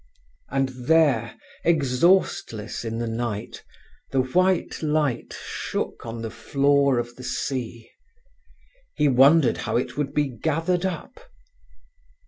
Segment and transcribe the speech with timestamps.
[0.49, 3.63] And there, exhaustless in the night,
[4.09, 7.87] the white light shook on the floor of the sea.
[8.95, 11.29] He wondered how it would be gathered up.